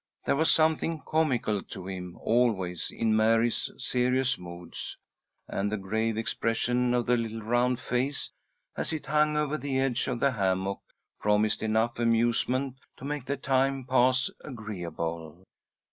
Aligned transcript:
There 0.25 0.35
was 0.35 0.51
something 0.51 1.03
comical 1.05 1.61
to 1.61 1.85
him 1.87 2.17
always 2.23 2.89
in 2.89 3.15
Mary's 3.15 3.69
serious 3.77 4.35
moods, 4.35 4.97
and 5.47 5.71
the 5.71 5.77
grave 5.77 6.17
expression 6.17 6.95
of 6.95 7.05
the 7.05 7.15
little 7.17 7.43
round 7.43 7.79
face, 7.79 8.31
as 8.75 8.93
it 8.93 9.05
hung 9.05 9.37
over 9.37 9.59
the 9.59 9.79
edge 9.79 10.07
of 10.07 10.19
the 10.19 10.31
hammock, 10.31 10.79
promised 11.19 11.61
enough 11.61 11.99
amusement 11.99 12.77
to 12.97 13.05
make 13.05 13.25
the 13.25 13.37
time 13.37 13.85
pass 13.85 14.31
agreeably. 14.43 15.43